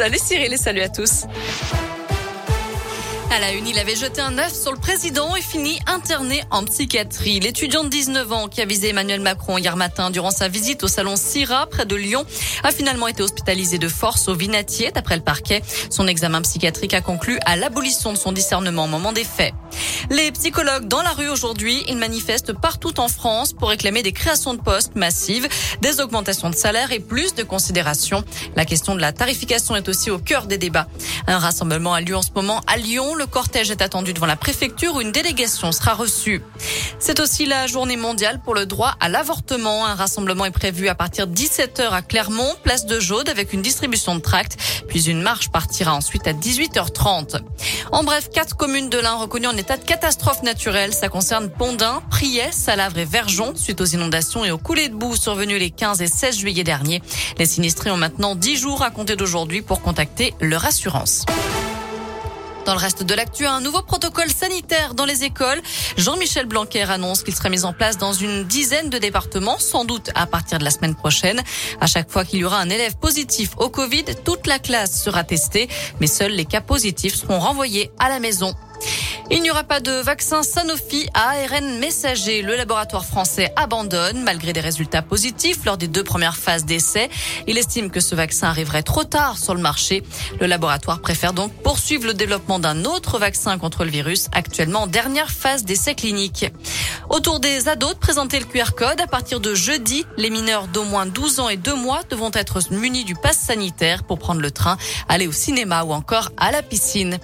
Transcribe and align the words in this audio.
Salut 0.00 0.18
Cyril 0.20 0.52
et 0.52 0.56
salut 0.56 0.80
à 0.80 0.88
tous. 0.88 1.24
À 3.30 3.40
la 3.40 3.52
une, 3.52 3.66
il 3.66 3.78
avait 3.78 3.94
jeté 3.94 4.22
un 4.22 4.38
œuf 4.38 4.54
sur 4.54 4.72
le 4.72 4.78
président 4.78 5.36
et 5.36 5.42
fini 5.42 5.78
interné 5.86 6.42
en 6.50 6.64
psychiatrie. 6.64 7.40
L'étudiant 7.40 7.84
de 7.84 7.90
19 7.90 8.32
ans 8.32 8.48
qui 8.48 8.62
a 8.62 8.64
visé 8.64 8.88
Emmanuel 8.88 9.20
Macron 9.20 9.58
hier 9.58 9.76
matin 9.76 10.10
durant 10.10 10.30
sa 10.30 10.48
visite 10.48 10.82
au 10.82 10.88
salon 10.88 11.14
Syrah 11.14 11.66
près 11.66 11.84
de 11.84 11.94
Lyon 11.94 12.24
a 12.64 12.70
finalement 12.70 13.06
été 13.06 13.22
hospitalisé 13.22 13.76
de 13.76 13.86
force 13.86 14.28
au 14.28 14.34
Vinatier 14.34 14.92
d'après 14.92 15.16
le 15.16 15.22
parquet. 15.22 15.62
Son 15.90 16.06
examen 16.06 16.40
psychiatrique 16.40 16.94
a 16.94 17.02
conclu 17.02 17.38
à 17.44 17.56
l'abolition 17.56 18.14
de 18.14 18.18
son 18.18 18.32
discernement 18.32 18.84
au 18.84 18.88
moment 18.88 19.12
des 19.12 19.24
faits. 19.24 19.52
Les 20.08 20.32
psychologues 20.32 20.88
dans 20.88 21.02
la 21.02 21.10
rue 21.10 21.28
aujourd'hui, 21.28 21.84
ils 21.86 21.98
manifestent 21.98 22.54
partout 22.54 22.98
en 22.98 23.08
France 23.08 23.52
pour 23.52 23.68
réclamer 23.68 24.02
des 24.02 24.12
créations 24.12 24.54
de 24.54 24.60
postes 24.60 24.96
massives, 24.96 25.48
des 25.82 26.00
augmentations 26.00 26.48
de 26.48 26.54
salaire 26.54 26.92
et 26.92 27.00
plus 27.00 27.34
de 27.34 27.42
considération. 27.42 28.24
La 28.56 28.64
question 28.64 28.94
de 28.94 29.02
la 29.02 29.12
tarification 29.12 29.76
est 29.76 29.88
aussi 29.90 30.10
au 30.10 30.18
cœur 30.18 30.46
des 30.46 30.56
débats. 30.56 30.86
Un 31.26 31.38
rassemblement 31.38 31.92
a 31.92 32.00
lieu 32.00 32.16
en 32.16 32.22
ce 32.22 32.30
moment 32.34 32.62
à 32.66 32.78
Lyon. 32.78 33.17
Le 33.18 33.26
cortège 33.26 33.72
est 33.72 33.82
attendu 33.82 34.12
devant 34.12 34.26
la 34.26 34.36
préfecture 34.36 34.94
où 34.94 35.00
une 35.00 35.10
délégation 35.10 35.72
sera 35.72 35.94
reçue. 35.94 36.40
C'est 37.00 37.18
aussi 37.18 37.46
la 37.46 37.66
journée 37.66 37.96
mondiale 37.96 38.40
pour 38.44 38.54
le 38.54 38.64
droit 38.64 38.94
à 39.00 39.08
l'avortement. 39.08 39.84
Un 39.86 39.96
rassemblement 39.96 40.44
est 40.44 40.52
prévu 40.52 40.86
à 40.86 40.94
partir 40.94 41.26
de 41.26 41.34
17h 41.34 41.90
à 41.90 42.00
Clermont, 42.00 42.54
place 42.62 42.86
de 42.86 43.00
Jaude 43.00 43.28
avec 43.28 43.52
une 43.52 43.60
distribution 43.60 44.14
de 44.14 44.20
tracts. 44.20 44.56
Puis 44.86 45.10
une 45.10 45.20
marche 45.20 45.48
partira 45.48 45.96
ensuite 45.96 46.28
à 46.28 46.32
18h30. 46.32 47.40
En 47.90 48.04
bref, 48.04 48.30
quatre 48.32 48.56
communes 48.56 48.88
de 48.88 48.98
l'Ain 48.98 49.16
reconnues 49.16 49.48
en 49.48 49.56
état 49.56 49.76
de 49.76 49.84
catastrophe 49.84 50.44
naturelle. 50.44 50.94
Ça 50.94 51.08
concerne 51.08 51.50
Pondin, 51.50 52.00
Priès, 52.10 52.52
Salavre 52.52 52.98
et 52.98 53.04
Verjon 53.04 53.56
suite 53.56 53.80
aux 53.80 53.86
inondations 53.86 54.44
et 54.44 54.52
aux 54.52 54.58
coulées 54.58 54.90
de 54.90 54.94
boue 54.94 55.16
survenues 55.16 55.58
les 55.58 55.70
15 55.70 56.02
et 56.02 56.06
16 56.06 56.38
juillet 56.38 56.62
dernier. 56.62 57.02
Les 57.36 57.46
sinistrés 57.46 57.90
ont 57.90 57.96
maintenant 57.96 58.36
10 58.36 58.56
jours 58.56 58.82
à 58.82 58.90
compter 58.90 59.16
d'aujourd'hui 59.16 59.62
pour 59.62 59.82
contacter 59.82 60.34
leur 60.40 60.64
assurance. 60.64 61.24
Dans 62.68 62.74
le 62.74 62.80
reste 62.80 63.02
de 63.02 63.14
l'actu, 63.14 63.46
un 63.46 63.62
nouveau 63.62 63.80
protocole 63.80 64.28
sanitaire 64.28 64.92
dans 64.92 65.06
les 65.06 65.24
écoles. 65.24 65.58
Jean-Michel 65.96 66.44
Blanquer 66.44 66.82
annonce 66.82 67.22
qu'il 67.22 67.34
sera 67.34 67.48
mis 67.48 67.64
en 67.64 67.72
place 67.72 67.96
dans 67.96 68.12
une 68.12 68.44
dizaine 68.44 68.90
de 68.90 68.98
départements, 68.98 69.58
sans 69.58 69.86
doute 69.86 70.10
à 70.14 70.26
partir 70.26 70.58
de 70.58 70.64
la 70.64 70.70
semaine 70.70 70.94
prochaine. 70.94 71.40
À 71.80 71.86
chaque 71.86 72.10
fois 72.10 72.26
qu'il 72.26 72.40
y 72.40 72.44
aura 72.44 72.58
un 72.58 72.68
élève 72.68 72.98
positif 72.98 73.52
au 73.56 73.70
Covid, 73.70 74.04
toute 74.22 74.46
la 74.46 74.58
classe 74.58 75.02
sera 75.02 75.24
testée, 75.24 75.66
mais 75.98 76.06
seuls 76.06 76.32
les 76.32 76.44
cas 76.44 76.60
positifs 76.60 77.14
seront 77.14 77.38
renvoyés 77.38 77.90
à 77.98 78.10
la 78.10 78.20
maison. 78.20 78.54
Il 79.30 79.42
n'y 79.42 79.50
aura 79.50 79.62
pas 79.62 79.80
de 79.80 79.90
vaccin 79.90 80.42
Sanofi 80.42 81.06
à 81.12 81.32
ARN 81.32 81.78
messager. 81.78 82.40
Le 82.40 82.56
laboratoire 82.56 83.04
français 83.04 83.52
abandonne 83.56 84.22
malgré 84.22 84.54
des 84.54 84.60
résultats 84.60 85.02
positifs 85.02 85.66
lors 85.66 85.76
des 85.76 85.86
deux 85.86 86.02
premières 86.02 86.36
phases 86.36 86.64
d'essai. 86.64 87.10
Il 87.46 87.58
estime 87.58 87.90
que 87.90 88.00
ce 88.00 88.14
vaccin 88.14 88.48
arriverait 88.48 88.82
trop 88.82 89.04
tard 89.04 89.36
sur 89.36 89.54
le 89.54 89.60
marché. 89.60 90.02
Le 90.40 90.46
laboratoire 90.46 91.00
préfère 91.00 91.34
donc 91.34 91.52
poursuivre 91.62 92.06
le 92.06 92.14
développement 92.14 92.58
d'un 92.58 92.86
autre 92.86 93.18
vaccin 93.18 93.58
contre 93.58 93.84
le 93.84 93.90
virus 93.90 94.28
actuellement 94.32 94.82
en 94.82 94.86
dernière 94.86 95.30
phase 95.30 95.64
d'essai 95.64 95.94
clinique. 95.94 96.46
Autour 97.10 97.40
des 97.40 97.68
ados 97.68 97.94
de 97.94 97.98
présenter 97.98 98.38
le 98.38 98.46
QR 98.46 98.72
code, 98.76 99.00
à 99.00 99.06
partir 99.06 99.40
de 99.40 99.54
jeudi, 99.54 100.06
les 100.16 100.30
mineurs 100.30 100.68
d'au 100.68 100.84
moins 100.84 101.06
12 101.06 101.40
ans 101.40 101.48
et 101.48 101.56
2 101.56 101.74
mois 101.74 102.02
devront 102.08 102.30
être 102.32 102.60
munis 102.70 103.04
du 103.04 103.14
pass 103.14 103.38
sanitaire 103.38 104.04
pour 104.04 104.18
prendre 104.18 104.40
le 104.40 104.50
train, 104.50 104.78
aller 105.08 105.26
au 105.26 105.32
cinéma 105.32 105.84
ou 105.84 105.92
encore 105.92 106.30
à 106.36 106.50
la 106.50 106.62
piscine. 106.62 107.18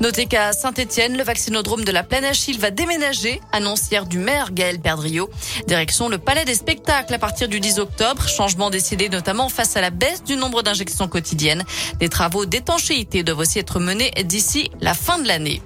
Notez 0.00 0.26
qu'à 0.26 0.52
Saint-Etienne, 0.52 1.16
le 1.16 1.22
vaccinodrome 1.44 1.84
de 1.84 1.92
la 1.92 2.02
Plaine 2.02 2.24
Achille 2.24 2.56
va 2.56 2.70
déménager, 2.70 3.38
annonce 3.52 3.90
hier 3.90 4.06
du 4.06 4.16
maire 4.16 4.52
Gaël 4.52 4.80
Perdriau. 4.80 5.28
Direction 5.66 6.08
le 6.08 6.16
Palais 6.16 6.46
des 6.46 6.54
Spectacles 6.54 7.12
à 7.12 7.18
partir 7.18 7.48
du 7.48 7.60
10 7.60 7.80
octobre, 7.80 8.26
changement 8.26 8.70
décidé 8.70 9.10
notamment 9.10 9.50
face 9.50 9.76
à 9.76 9.82
la 9.82 9.90
baisse 9.90 10.24
du 10.24 10.36
nombre 10.36 10.62
d'injections 10.62 11.06
quotidiennes. 11.06 11.62
Des 12.00 12.08
travaux 12.08 12.46
d'étanchéité 12.46 13.24
doivent 13.24 13.40
aussi 13.40 13.58
être 13.58 13.78
menés 13.78 14.10
d'ici 14.24 14.70
la 14.80 14.94
fin 14.94 15.18
de 15.18 15.28
l'année. 15.28 15.60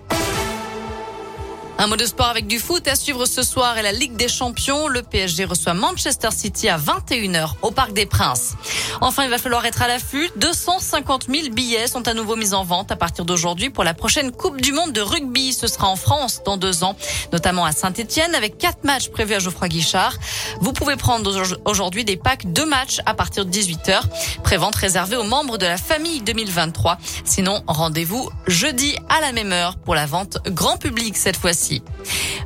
Un 1.81 1.87
mot 1.87 1.95
de 1.95 2.07
sport 2.07 2.27
avec 2.27 2.49
du 2.49 2.59
foot 2.59 2.89
à 2.89 2.97
suivre 2.97 3.25
ce 3.25 3.45
soir 3.45 3.79
et 3.79 3.83
la 3.83 3.93
Ligue 3.93 4.17
des 4.17 4.27
Champions. 4.27 4.89
Le 4.89 5.01
PSG 5.03 5.45
reçoit 5.45 5.75
Manchester 5.75 6.31
City 6.33 6.69
à 6.69 6.77
21h 6.77 7.53
au 7.63 7.71
Parc 7.71 7.93
des 7.93 8.05
Princes. 8.05 8.55
Enfin, 9.01 9.23
il 9.23 9.31
va 9.31 9.39
falloir 9.39 9.65
être 9.65 9.81
à 9.81 9.87
l'affût. 9.87 10.29
250 10.39 11.27
000 11.31 11.51
billets 11.55 11.87
sont 11.87 12.09
à 12.09 12.15
nouveau 12.15 12.35
mis 12.35 12.53
en 12.53 12.65
vente 12.65 12.91
à 12.91 12.97
partir 12.97 13.25
d'aujourd'hui 13.25 13.71
pour 13.71 13.85
la 13.85 13.95
prochaine 13.95 14.33
Coupe 14.33 14.61
du 14.61 14.73
Monde 14.73 14.91
de 14.91 15.01
rugby. 15.01 15.53
Ce 15.53 15.69
sera 15.69 15.87
en 15.87 15.95
France 15.95 16.43
dans 16.45 16.57
deux 16.57 16.83
ans, 16.83 16.97
notamment 17.33 17.65
à 17.65 17.71
Saint-Etienne 17.71 18.35
avec 18.35 18.59
quatre 18.59 18.83
matchs 18.83 19.09
prévus 19.11 19.35
à 19.35 19.39
Geoffroy 19.39 19.69
Guichard. 19.69 20.15
Vous 20.61 20.73
pouvez 20.73 20.97
prendre 20.97 21.33
aujourd'hui 21.65 22.05
des 22.05 22.17
packs 22.17 22.53
de 22.53 22.65
matchs 22.65 23.01
à 23.07 23.15
partir 23.15 23.47
de 23.47 23.53
18h. 23.53 24.01
Prévente 24.43 24.75
réservée 24.75 25.17
aux 25.17 25.23
membres 25.23 25.59
de 25.59 25.67
la 25.67 25.77
famille 25.77 26.23
2023. 26.23 26.99
Sinon, 27.25 27.63
rendez-vous 27.69 28.29
jeudi 28.49 28.97
à 29.09 29.21
la 29.21 29.31
même 29.31 29.53
heure 29.53 29.77
pour 29.77 29.95
la 29.95 30.07
vente 30.07 30.39
grand 30.49 30.77
public 30.77 31.17
cette 31.17 31.37
fois-ci. 31.37 31.68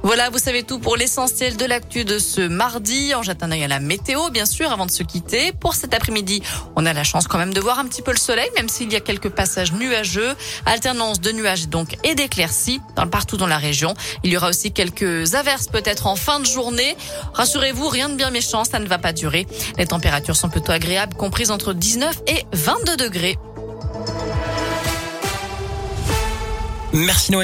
Voilà, 0.02 0.30
vous 0.30 0.38
savez 0.38 0.64
tout 0.64 0.78
pour 0.78 0.96
l'essentiel 0.96 1.56
de 1.56 1.64
l'actu 1.64 2.04
de 2.04 2.18
ce 2.18 2.40
mardi. 2.40 3.14
En 3.14 3.22
jetant 3.22 3.46
un 3.46 3.52
œil 3.52 3.64
à 3.64 3.68
la 3.68 3.80
météo, 3.80 4.30
bien 4.30 4.46
sûr, 4.46 4.72
avant 4.72 4.86
de 4.86 4.90
se 4.90 5.02
quitter. 5.02 5.52
Pour 5.52 5.74
cet 5.74 5.94
après-midi, 5.94 6.42
on 6.76 6.86
a 6.86 6.92
la 6.92 7.04
chance 7.04 7.28
quand 7.28 7.38
même 7.38 7.54
de 7.54 7.60
voir 7.60 7.78
un 7.78 7.86
petit 7.86 8.02
peu 8.02 8.10
le 8.10 8.18
soleil, 8.18 8.48
même 8.56 8.68
s'il 8.68 8.92
y 8.92 8.96
a 8.96 9.00
quelques 9.00 9.30
passages 9.30 9.72
nuageux. 9.72 10.34
Alternance 10.66 11.20
de 11.20 11.32
nuages 11.32 11.68
donc 11.68 11.96
et 12.04 12.14
d'éclaircies 12.14 12.80
partout 13.10 13.36
dans 13.36 13.46
la 13.46 13.58
région. 13.58 13.94
Il 14.22 14.32
y 14.32 14.36
aura 14.36 14.48
aussi 14.48 14.72
quelques 14.72 15.34
averses 15.34 15.68
peut-être 15.68 16.06
en 16.06 16.16
fin 16.16 16.40
de 16.40 16.46
journée. 16.46 16.96
Rassurez-vous, 17.34 17.88
rien 17.88 18.08
de 18.08 18.14
bien 18.14 18.30
méchant, 18.30 18.64
ça 18.64 18.78
ne 18.78 18.86
va 18.86 18.98
pas 18.98 19.12
durer. 19.12 19.46
Les 19.78 19.86
températures 19.86 20.36
sont 20.36 20.48
plutôt 20.48 20.72
agréables, 20.72 21.14
comprises 21.14 21.50
entre 21.50 21.72
19 21.72 22.22
et 22.26 22.44
22 22.52 22.96
degrés. 22.96 23.38
Merci 26.92 27.32
Noël. 27.32 27.40